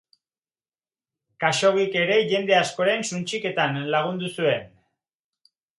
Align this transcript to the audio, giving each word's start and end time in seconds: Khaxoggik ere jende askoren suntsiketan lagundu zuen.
Khaxoggik 1.43 1.99
ere 2.05 2.17
jende 2.33 2.57
askoren 2.63 3.07
suntsiketan 3.11 3.81
lagundu 3.97 4.35
zuen. 4.39 4.71